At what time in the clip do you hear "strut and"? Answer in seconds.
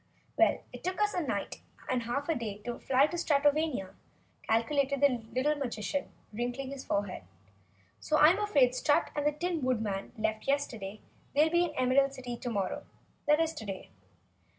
8.73-9.27